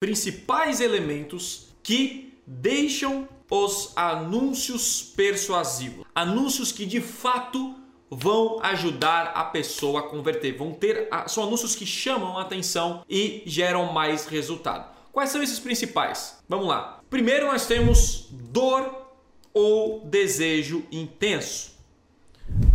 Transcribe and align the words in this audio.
principais 0.00 0.80
elementos 0.80 1.68
que 1.82 2.40
deixam 2.46 3.28
os 3.50 3.92
anúncios 3.96 5.02
persuasivos. 5.02 6.04
Anúncios 6.14 6.70
que 6.70 6.86
de 6.86 7.00
fato 7.00 7.74
vão 8.10 8.58
ajudar 8.62 9.32
a 9.34 9.44
pessoa 9.44 10.00
a 10.00 10.02
converter, 10.02 10.56
vão 10.56 10.72
ter 10.72 11.08
são 11.26 11.44
anúncios 11.44 11.74
que 11.74 11.84
chamam 11.84 12.38
a 12.38 12.42
atenção 12.42 13.04
e 13.08 13.42
geram 13.46 13.92
mais 13.92 14.26
resultado. 14.26 14.96
Quais 15.12 15.30
são 15.30 15.42
esses 15.42 15.58
principais? 15.58 16.38
Vamos 16.48 16.68
lá. 16.68 17.00
Primeiro 17.10 17.46
nós 17.46 17.66
temos 17.66 18.28
dor 18.30 19.08
ou 19.52 20.00
desejo 20.06 20.84
intenso. 20.92 21.72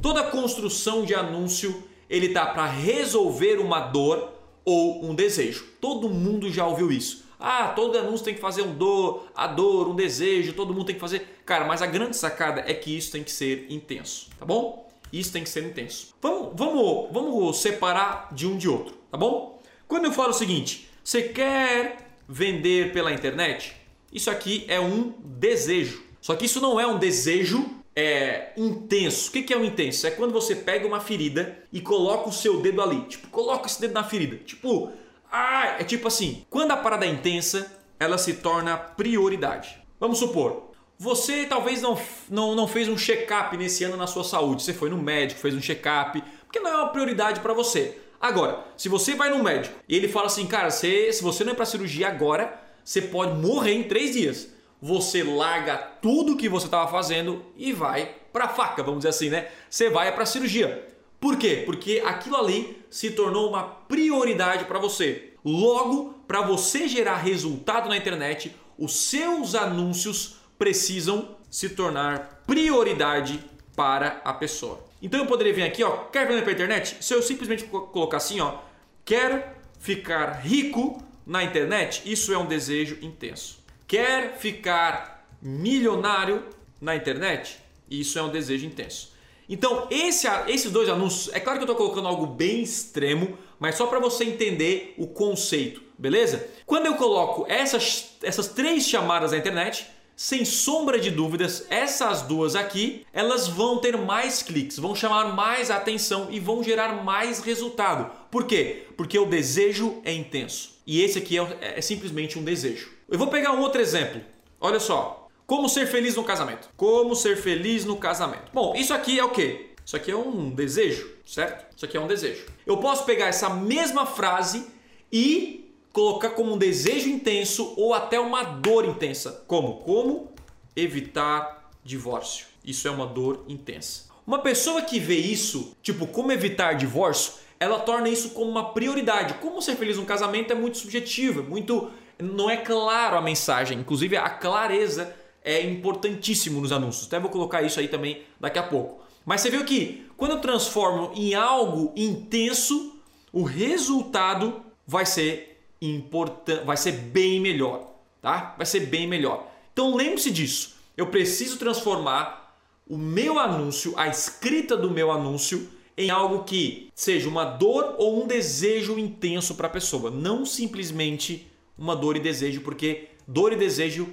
Toda 0.00 0.30
construção 0.30 1.04
de 1.04 1.14
anúncio 1.14 1.84
ele 2.08 2.30
tá 2.30 2.46
para 2.46 2.66
resolver 2.66 3.60
uma 3.60 3.80
dor 3.80 4.39
ou 4.70 5.04
um 5.04 5.14
desejo. 5.14 5.64
Todo 5.80 6.08
mundo 6.08 6.50
já 6.50 6.66
ouviu 6.66 6.92
isso. 6.92 7.24
Ah, 7.38 7.68
todo 7.68 7.98
anúncio 7.98 8.24
tem 8.24 8.34
que 8.34 8.40
fazer 8.40 8.62
um 8.62 8.74
dor, 8.74 9.26
a 9.34 9.46
dor, 9.46 9.88
um 9.88 9.96
desejo, 9.96 10.52
todo 10.52 10.74
mundo 10.74 10.86
tem 10.86 10.94
que 10.94 11.00
fazer. 11.00 11.40
Cara, 11.46 11.64
mas 11.64 11.80
a 11.80 11.86
grande 11.86 12.16
sacada 12.16 12.62
é 12.66 12.74
que 12.74 12.94
isso 12.94 13.10
tem 13.10 13.24
que 13.24 13.32
ser 13.32 13.66
intenso, 13.70 14.28
tá 14.38 14.44
bom? 14.44 14.88
Isso 15.10 15.32
tem 15.32 15.42
que 15.42 15.48
ser 15.48 15.64
intenso. 15.64 16.14
Vamos, 16.20 16.52
vamos, 16.54 17.08
vamos 17.10 17.56
separar 17.56 18.28
de 18.32 18.46
um 18.46 18.56
de 18.58 18.68
outro, 18.68 18.94
tá 19.10 19.16
bom? 19.16 19.60
Quando 19.88 20.04
eu 20.04 20.12
falo 20.12 20.30
o 20.30 20.34
seguinte, 20.34 20.88
você 21.02 21.22
quer 21.22 22.10
vender 22.28 22.92
pela 22.92 23.12
internet? 23.12 23.74
Isso 24.12 24.30
aqui 24.30 24.64
é 24.68 24.78
um 24.78 25.14
desejo. 25.24 26.04
Só 26.20 26.36
que 26.36 26.44
isso 26.44 26.60
não 26.60 26.78
é 26.78 26.86
um 26.86 26.98
desejo 26.98 27.79
é, 28.00 28.52
intenso. 28.56 29.28
O 29.28 29.32
que 29.32 29.52
é 29.52 29.56
um 29.56 29.64
intenso? 29.64 30.06
É 30.06 30.10
quando 30.10 30.32
você 30.32 30.56
pega 30.56 30.86
uma 30.86 31.00
ferida 31.00 31.62
e 31.70 31.82
coloca 31.82 32.30
o 32.30 32.32
seu 32.32 32.62
dedo 32.62 32.80
ali. 32.80 33.02
Tipo, 33.02 33.28
coloca 33.28 33.66
esse 33.66 33.78
dedo 33.78 33.92
na 33.92 34.02
ferida. 34.02 34.36
Tipo, 34.38 34.90
ah, 35.30 35.76
é 35.78 35.84
tipo 35.84 36.08
assim, 36.08 36.46
quando 36.48 36.70
a 36.70 36.78
parada 36.78 37.04
é 37.04 37.10
intensa, 37.10 37.70
ela 37.98 38.16
se 38.16 38.34
torna 38.34 38.78
prioridade. 38.78 39.82
Vamos 39.98 40.18
supor, 40.18 40.70
você 40.98 41.44
talvez 41.44 41.82
não, 41.82 42.00
não, 42.30 42.54
não 42.54 42.66
fez 42.66 42.88
um 42.88 42.96
check-up 42.96 43.54
nesse 43.58 43.84
ano 43.84 43.98
na 43.98 44.06
sua 44.06 44.24
saúde. 44.24 44.62
Você 44.62 44.72
foi 44.72 44.88
no 44.88 44.96
médico, 44.96 45.38
fez 45.38 45.54
um 45.54 45.60
check-up, 45.60 46.22
porque 46.46 46.58
não 46.58 46.70
é 46.70 46.76
uma 46.76 46.88
prioridade 46.88 47.40
para 47.40 47.52
você. 47.52 47.98
Agora, 48.18 48.64
se 48.78 48.88
você 48.88 49.14
vai 49.14 49.28
no 49.28 49.44
médico 49.44 49.74
e 49.86 49.94
ele 49.94 50.08
fala 50.08 50.26
assim, 50.26 50.46
cara, 50.46 50.70
você, 50.70 51.12
se 51.12 51.22
você 51.22 51.44
não 51.44 51.52
é 51.52 51.54
para 51.54 51.66
cirurgia 51.66 52.08
agora, 52.08 52.58
você 52.82 53.02
pode 53.02 53.34
morrer 53.38 53.74
em 53.74 53.82
três 53.82 54.12
dias. 54.12 54.48
Você 54.80 55.22
larga 55.22 55.76
tudo 55.76 56.36
que 56.36 56.48
você 56.48 56.66
estava 56.66 56.90
fazendo 56.90 57.44
e 57.56 57.72
vai 57.72 58.14
para 58.32 58.48
faca, 58.48 58.82
vamos 58.82 59.00
dizer 59.00 59.10
assim, 59.10 59.28
né? 59.28 59.48
Você 59.68 59.90
vai 59.90 60.14
para 60.14 60.24
cirurgia. 60.24 60.88
Por 61.20 61.36
quê? 61.36 61.62
Porque 61.66 62.02
aquilo 62.04 62.36
ali 62.36 62.82
se 62.88 63.10
tornou 63.10 63.50
uma 63.50 63.62
prioridade 63.62 64.64
para 64.64 64.78
você. 64.78 65.34
Logo, 65.44 66.14
para 66.26 66.40
você 66.40 66.88
gerar 66.88 67.16
resultado 67.16 67.88
na 67.88 67.96
internet, 67.96 68.54
os 68.78 68.94
seus 68.94 69.54
anúncios 69.54 70.36
precisam 70.58 71.36
se 71.50 71.70
tornar 71.70 72.42
prioridade 72.46 73.42
para 73.76 74.20
a 74.24 74.32
pessoa. 74.32 74.82
Então 75.02 75.20
eu 75.20 75.26
poderia 75.26 75.52
vir 75.52 75.62
aqui, 75.62 75.82
ó, 75.82 76.04
quer 76.04 76.26
vender 76.26 76.42
para 76.42 76.52
internet? 76.52 76.96
Se 77.00 77.14
eu 77.14 77.22
simplesmente 77.22 77.64
colocar 77.64 78.18
assim, 78.18 78.40
ó, 78.40 78.58
quero 79.04 79.42
ficar 79.78 80.40
rico 80.40 81.02
na 81.26 81.42
internet, 81.42 82.02
isso 82.04 82.32
é 82.32 82.38
um 82.38 82.46
desejo 82.46 82.98
intenso. 83.02 83.59
Quer 83.90 84.36
ficar 84.38 85.28
milionário 85.42 86.44
na 86.80 86.94
internet? 86.94 87.58
Isso 87.90 88.20
é 88.20 88.22
um 88.22 88.28
desejo 88.28 88.64
intenso. 88.64 89.10
Então, 89.48 89.88
esse, 89.90 90.28
esses 90.46 90.70
dois 90.70 90.88
anúncios, 90.88 91.34
é 91.34 91.40
claro 91.40 91.58
que 91.58 91.64
eu 91.64 91.72
estou 91.72 91.88
colocando 91.88 92.06
algo 92.06 92.24
bem 92.24 92.62
extremo, 92.62 93.36
mas 93.58 93.74
só 93.74 93.88
para 93.88 93.98
você 93.98 94.22
entender 94.22 94.94
o 94.96 95.08
conceito, 95.08 95.82
beleza? 95.98 96.48
Quando 96.64 96.86
eu 96.86 96.94
coloco 96.94 97.44
essas, 97.50 98.12
essas 98.22 98.46
três 98.46 98.86
chamadas 98.86 99.32
na 99.32 99.38
internet, 99.38 99.88
sem 100.14 100.44
sombra 100.44 101.00
de 101.00 101.10
dúvidas, 101.10 101.66
essas 101.68 102.22
duas 102.22 102.54
aqui, 102.54 103.04
elas 103.12 103.48
vão 103.48 103.78
ter 103.78 103.96
mais 103.96 104.40
cliques, 104.40 104.78
vão 104.78 104.94
chamar 104.94 105.34
mais 105.34 105.68
atenção 105.68 106.28
e 106.30 106.38
vão 106.38 106.62
gerar 106.62 107.02
mais 107.02 107.40
resultado. 107.40 108.08
Por 108.30 108.46
quê? 108.46 108.84
Porque 108.96 109.18
o 109.18 109.26
desejo 109.26 110.00
é 110.04 110.12
intenso. 110.12 110.78
E 110.86 111.02
esse 111.02 111.18
aqui 111.18 111.36
é, 111.36 111.74
é 111.76 111.80
simplesmente 111.80 112.38
um 112.38 112.44
desejo. 112.44 112.99
Eu 113.10 113.18
vou 113.18 113.26
pegar 113.26 113.50
um 113.50 113.60
outro 113.60 113.80
exemplo. 113.80 114.20
Olha 114.60 114.78
só, 114.78 115.28
como 115.44 115.68
ser 115.68 115.86
feliz 115.86 116.14
no 116.14 116.22
casamento? 116.22 116.68
Como 116.76 117.16
ser 117.16 117.36
feliz 117.36 117.84
no 117.84 117.96
casamento? 117.96 118.52
Bom, 118.54 118.72
isso 118.76 118.94
aqui 118.94 119.18
é 119.18 119.24
o 119.24 119.30
quê? 119.30 119.70
Isso 119.84 119.96
aqui 119.96 120.12
é 120.12 120.16
um 120.16 120.48
desejo, 120.50 121.10
certo? 121.26 121.74
Isso 121.74 121.84
aqui 121.84 121.96
é 121.96 122.00
um 122.00 122.06
desejo. 122.06 122.46
Eu 122.64 122.76
posso 122.76 123.04
pegar 123.04 123.26
essa 123.26 123.50
mesma 123.50 124.06
frase 124.06 124.64
e 125.12 125.74
colocar 125.92 126.30
como 126.30 126.54
um 126.54 126.56
desejo 126.56 127.08
intenso 127.08 127.74
ou 127.76 127.92
até 127.94 128.20
uma 128.20 128.44
dor 128.44 128.84
intensa. 128.84 129.42
Como? 129.48 129.78
Como 129.78 130.32
evitar 130.76 131.68
divórcio. 131.82 132.46
Isso 132.64 132.86
é 132.86 132.92
uma 132.92 133.08
dor 133.08 133.44
intensa. 133.48 134.04
Uma 134.24 134.38
pessoa 134.38 134.82
que 134.82 135.00
vê 135.00 135.16
isso, 135.16 135.76
tipo, 135.82 136.06
como 136.06 136.30
evitar 136.30 136.74
divórcio, 136.74 137.32
ela 137.58 137.80
torna 137.80 138.08
isso 138.08 138.30
como 138.30 138.48
uma 138.48 138.72
prioridade. 138.72 139.34
Como 139.40 139.60
ser 139.60 139.74
feliz 139.74 139.96
no 139.96 140.06
casamento 140.06 140.52
é 140.52 140.54
muito 140.54 140.78
subjetivo, 140.78 141.40
é 141.40 141.42
muito 141.42 141.90
não 142.20 142.50
é 142.50 142.56
claro 142.56 143.16
a 143.16 143.22
mensagem. 143.22 143.78
Inclusive 143.78 144.16
a 144.16 144.28
clareza 144.28 145.14
é 145.42 145.62
importantíssimo 145.62 146.60
nos 146.60 146.72
anúncios. 146.72 147.06
Até 147.06 147.18
vou 147.18 147.30
colocar 147.30 147.62
isso 147.62 147.80
aí 147.80 147.88
também 147.88 148.22
daqui 148.38 148.58
a 148.58 148.62
pouco. 148.62 149.02
Mas 149.24 149.40
você 149.40 149.50
viu 149.50 149.64
que 149.64 150.06
quando 150.16 150.32
eu 150.32 150.40
transformo 150.40 151.12
em 151.14 151.34
algo 151.34 151.92
intenso, 151.96 153.00
o 153.32 153.42
resultado 153.42 154.62
vai 154.86 155.06
ser 155.06 155.62
importante, 155.80 156.64
vai 156.64 156.76
ser 156.76 156.92
bem 156.92 157.40
melhor, 157.40 157.90
tá? 158.20 158.54
Vai 158.56 158.66
ser 158.66 158.80
bem 158.80 159.06
melhor. 159.06 159.46
Então 159.72 159.94
lembre-se 159.94 160.30
disso. 160.30 160.76
Eu 160.96 161.06
preciso 161.06 161.58
transformar 161.58 162.56
o 162.88 162.98
meu 162.98 163.38
anúncio, 163.38 163.94
a 163.96 164.08
escrita 164.08 164.76
do 164.76 164.90
meu 164.90 165.10
anúncio 165.10 165.70
em 165.96 166.10
algo 166.10 166.44
que 166.44 166.88
seja 166.94 167.28
uma 167.28 167.44
dor 167.44 167.94
ou 167.98 168.22
um 168.22 168.26
desejo 168.26 168.98
intenso 168.98 169.54
para 169.54 169.66
a 169.66 169.70
pessoa, 169.70 170.10
não 170.10 170.44
simplesmente 170.44 171.49
uma 171.80 171.96
dor 171.96 172.16
e 172.16 172.20
desejo, 172.20 172.60
porque 172.60 173.08
dor 173.26 173.52
e 173.54 173.56
desejo 173.56 174.06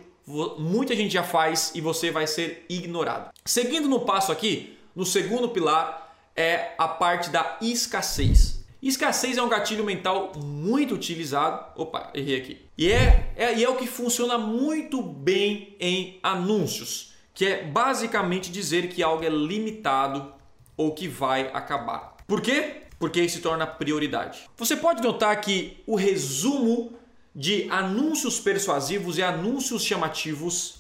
muita 0.57 0.95
gente 0.95 1.13
já 1.13 1.23
faz 1.23 1.71
e 1.75 1.81
você 1.81 2.09
vai 2.09 2.25
ser 2.25 2.65
ignorado. 2.69 3.31
Seguindo 3.45 3.87
no 3.87 4.01
passo 4.01 4.31
aqui, 4.31 4.77
no 4.95 5.05
segundo 5.05 5.49
pilar 5.49 6.15
é 6.35 6.73
a 6.77 6.87
parte 6.87 7.29
da 7.29 7.57
escassez. 7.61 8.65
Escassez 8.81 9.37
é 9.37 9.41
um 9.41 9.49
gatilho 9.49 9.83
mental 9.83 10.33
muito 10.35 10.93
utilizado. 10.93 11.65
Opa, 11.75 12.11
errei 12.13 12.37
aqui. 12.37 12.61
E 12.77 12.91
é, 12.91 13.33
é, 13.35 13.57
e 13.57 13.63
é 13.63 13.69
o 13.69 13.75
que 13.75 13.87
funciona 13.87 14.37
muito 14.37 15.01
bem 15.01 15.75
em 15.79 16.19
anúncios, 16.21 17.13
que 17.33 17.45
é 17.45 17.63
basicamente 17.63 18.51
dizer 18.51 18.89
que 18.89 19.01
algo 19.01 19.23
é 19.23 19.29
limitado 19.29 20.31
ou 20.75 20.93
que 20.93 21.07
vai 21.07 21.49
acabar. 21.53 22.17
Por 22.27 22.41
quê? 22.41 22.83
Porque 22.99 23.21
isso 23.21 23.37
se 23.37 23.41
torna 23.41 23.65
prioridade. 23.65 24.47
Você 24.57 24.75
pode 24.75 25.01
notar 25.01 25.39
que 25.41 25.81
o 25.87 25.95
resumo 25.95 26.93
de 27.37 27.67
anúncios 27.69 28.39
persuasivos 28.39 29.19
e 29.19 29.23
anúncios 29.23 29.83
chamativos 29.83 30.79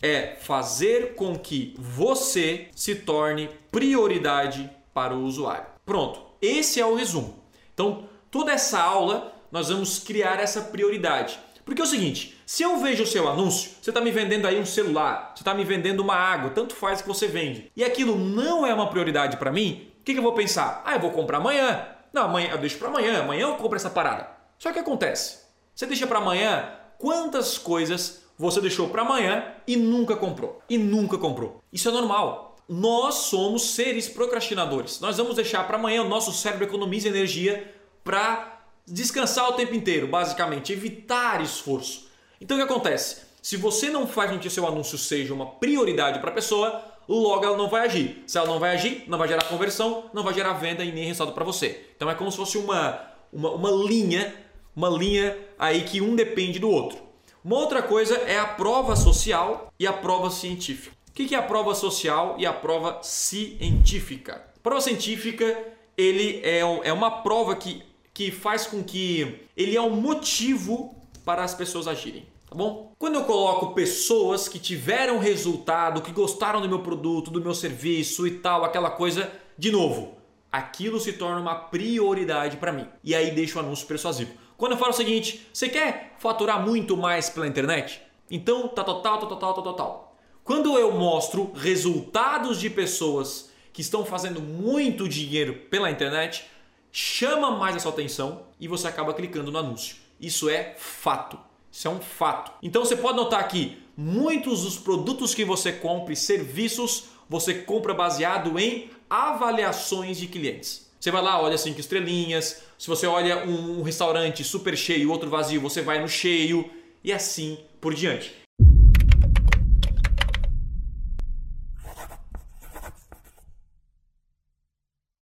é 0.00 0.34
fazer 0.40 1.14
com 1.14 1.38
que 1.38 1.74
você 1.78 2.68
se 2.74 2.94
torne 2.94 3.50
prioridade 3.70 4.70
para 4.94 5.14
o 5.14 5.22
usuário. 5.24 5.66
Pronto, 5.84 6.22
esse 6.40 6.80
é 6.80 6.86
o 6.86 6.94
resumo. 6.94 7.38
Então, 7.74 8.08
toda 8.30 8.50
essa 8.50 8.80
aula 8.80 9.36
nós 9.52 9.68
vamos 9.68 9.98
criar 9.98 10.40
essa 10.40 10.62
prioridade. 10.62 11.38
Porque 11.66 11.82
é 11.82 11.84
o 11.84 11.88
seguinte, 11.88 12.40
se 12.46 12.62
eu 12.62 12.78
vejo 12.78 13.02
o 13.02 13.06
seu 13.06 13.28
anúncio, 13.28 13.72
você 13.82 13.90
está 13.90 14.00
me 14.00 14.10
vendendo 14.10 14.46
aí 14.46 14.58
um 14.58 14.64
celular, 14.64 15.34
você 15.36 15.42
está 15.42 15.52
me 15.52 15.64
vendendo 15.64 16.00
uma 16.00 16.16
água, 16.16 16.48
tanto 16.48 16.74
faz 16.74 17.02
que 17.02 17.08
você 17.08 17.26
vende, 17.26 17.70
e 17.76 17.84
aquilo 17.84 18.16
não 18.16 18.66
é 18.66 18.72
uma 18.72 18.88
prioridade 18.88 19.36
para 19.36 19.52
mim, 19.52 19.92
o 20.00 20.02
que, 20.02 20.14
que 20.14 20.18
eu 20.18 20.22
vou 20.22 20.32
pensar? 20.32 20.82
Ah, 20.86 20.94
eu 20.94 21.00
vou 21.00 21.10
comprar 21.10 21.36
amanhã. 21.36 21.86
Não, 22.10 22.22
amanhã 22.22 22.48
eu 22.52 22.58
deixo 22.58 22.78
para 22.78 22.88
amanhã, 22.88 23.20
amanhã 23.20 23.42
eu 23.42 23.56
compro 23.56 23.76
essa 23.76 23.90
parada. 23.90 24.26
Só 24.58 24.72
que 24.72 24.78
acontece, 24.78 25.49
você 25.80 25.86
deixa 25.86 26.06
para 26.06 26.18
amanhã 26.18 26.74
quantas 26.98 27.56
coisas 27.56 28.20
você 28.36 28.60
deixou 28.60 28.90
para 28.90 29.00
amanhã 29.00 29.54
e 29.66 29.76
nunca 29.76 30.14
comprou. 30.14 30.60
E 30.68 30.76
nunca 30.76 31.16
comprou. 31.16 31.62
Isso 31.72 31.88
é 31.88 31.90
normal. 31.90 32.54
Nós 32.68 33.14
somos 33.14 33.70
seres 33.70 34.06
procrastinadores. 34.06 35.00
Nós 35.00 35.16
vamos 35.16 35.36
deixar 35.36 35.66
para 35.66 35.78
amanhã, 35.78 36.02
o 36.02 36.08
nosso 36.08 36.34
cérebro 36.34 36.66
economiza 36.66 37.08
energia 37.08 37.74
para 38.04 38.60
descansar 38.86 39.48
o 39.48 39.54
tempo 39.54 39.74
inteiro, 39.74 40.06
basicamente, 40.06 40.70
evitar 40.70 41.40
esforço. 41.40 42.08
Então 42.38 42.58
o 42.58 42.60
que 42.60 42.70
acontece? 42.70 43.22
Se 43.40 43.56
você 43.56 43.88
não 43.88 44.06
faz 44.06 44.30
com 44.30 44.38
que 44.38 44.50
seu 44.50 44.66
anúncio 44.66 44.98
seja 44.98 45.32
uma 45.32 45.46
prioridade 45.46 46.18
para 46.18 46.28
a 46.28 46.34
pessoa, 46.34 46.84
logo 47.08 47.42
ela 47.42 47.56
não 47.56 47.70
vai 47.70 47.86
agir. 47.86 48.22
Se 48.26 48.36
ela 48.36 48.48
não 48.48 48.58
vai 48.58 48.74
agir, 48.74 49.04
não 49.06 49.16
vai 49.16 49.28
gerar 49.28 49.44
conversão, 49.44 50.10
não 50.12 50.22
vai 50.22 50.34
gerar 50.34 50.52
venda 50.52 50.84
e 50.84 50.92
nem 50.92 51.06
resultado 51.06 51.34
para 51.34 51.42
você. 51.42 51.86
Então 51.96 52.10
é 52.10 52.14
como 52.14 52.30
se 52.30 52.36
fosse 52.36 52.58
uma, 52.58 53.00
uma, 53.32 53.52
uma 53.52 53.70
linha 53.70 54.49
uma 54.74 54.88
linha 54.88 55.36
aí 55.58 55.82
que 55.82 56.00
um 56.00 56.14
depende 56.14 56.58
do 56.58 56.70
outro. 56.70 56.98
Uma 57.44 57.56
outra 57.56 57.82
coisa 57.82 58.16
é 58.16 58.38
a 58.38 58.46
prova 58.46 58.94
social 58.96 59.72
e 59.78 59.86
a 59.86 59.92
prova 59.92 60.30
científica. 60.30 60.94
O 61.08 61.12
que 61.12 61.34
é 61.34 61.38
a 61.38 61.42
prova 61.42 61.74
social 61.74 62.36
e 62.38 62.46
a 62.46 62.52
prova 62.52 63.00
científica? 63.02 64.44
Prova 64.62 64.80
científica 64.80 65.56
ele 65.96 66.40
é, 66.42 66.60
é 66.60 66.92
uma 66.92 67.10
prova 67.22 67.56
que, 67.56 67.82
que 68.12 68.30
faz 68.30 68.66
com 68.66 68.82
que 68.82 69.40
ele 69.56 69.76
é 69.76 69.80
um 69.80 69.96
motivo 69.96 70.94
para 71.24 71.44
as 71.44 71.54
pessoas 71.54 71.86
agirem. 71.86 72.24
Tá 72.48 72.56
bom? 72.56 72.92
Quando 72.98 73.14
eu 73.14 73.24
coloco 73.24 73.74
pessoas 73.74 74.48
que 74.48 74.58
tiveram 74.58 75.18
resultado, 75.18 76.02
que 76.02 76.10
gostaram 76.10 76.60
do 76.60 76.68
meu 76.68 76.80
produto, 76.80 77.30
do 77.30 77.40
meu 77.40 77.54
serviço 77.54 78.26
e 78.26 78.32
tal, 78.32 78.64
aquela 78.64 78.90
coisa, 78.90 79.30
de 79.56 79.70
novo, 79.70 80.16
aquilo 80.50 80.98
se 81.00 81.12
torna 81.12 81.40
uma 81.40 81.54
prioridade 81.54 82.56
para 82.56 82.72
mim. 82.72 82.86
E 83.02 83.14
aí 83.14 83.30
deixo 83.30 83.58
o 83.58 83.60
anúncio 83.60 83.86
persuasivo. 83.86 84.32
Quando 84.56 84.72
eu 84.72 84.78
falo 84.78 84.90
o 84.90 84.96
seguinte, 84.96 85.46
você 85.52 85.68
quer 85.68 86.14
faturar 86.18 86.64
muito 86.64 86.96
mais 86.96 87.30
pela 87.30 87.46
internet? 87.46 88.02
Então, 88.30 88.68
tá 88.68 88.84
total, 88.84 89.18
tá 89.18 89.26
total, 89.26 89.54
tá 89.54 89.62
total. 89.62 90.16
Quando 90.44 90.78
eu 90.78 90.92
mostro 90.92 91.52
resultados 91.54 92.58
de 92.60 92.68
pessoas 92.68 93.50
que 93.72 93.80
estão 93.80 94.04
fazendo 94.04 94.40
muito 94.40 95.08
dinheiro 95.08 95.54
pela 95.70 95.90
internet, 95.90 96.44
chama 96.92 97.52
mais 97.52 97.76
a 97.76 97.78
sua 97.78 97.92
atenção 97.92 98.42
e 98.58 98.66
você 98.66 98.88
acaba 98.88 99.14
clicando 99.14 99.50
no 99.50 99.58
anúncio. 99.58 99.96
Isso 100.20 100.48
é 100.48 100.74
fato. 100.76 101.38
Isso 101.70 101.86
é 101.86 101.90
um 101.90 102.00
fato. 102.00 102.52
Então 102.62 102.84
você 102.84 102.96
pode 102.96 103.16
notar 103.16 103.46
que 103.48 103.78
muitos 103.96 104.64
dos 104.64 104.76
produtos 104.76 105.34
que 105.34 105.44
você 105.44 105.72
compra 105.72 106.12
e 106.12 106.16
serviços 106.16 107.04
você 107.28 107.54
compra 107.54 107.94
baseado 107.94 108.58
em 108.58 108.90
avaliações 109.10 110.16
de 110.16 110.28
clientes. 110.28 110.88
Você 111.00 111.10
vai 111.10 111.20
lá, 111.20 111.42
olha 111.42 111.58
cinco 111.58 111.80
estrelinhas. 111.80 112.62
Se 112.78 112.86
você 112.86 113.06
olha 113.06 113.44
um 113.44 113.82
restaurante 113.82 114.44
super 114.44 114.76
cheio, 114.76 115.10
outro 115.10 115.28
vazio, 115.28 115.60
você 115.60 115.82
vai 115.82 116.00
no 116.00 116.08
cheio 116.08 116.70
e 117.02 117.12
assim 117.12 117.58
por 117.80 117.92
diante. 117.92 118.32